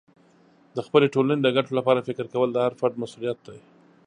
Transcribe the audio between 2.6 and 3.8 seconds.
هر فرد مسئولیت دی.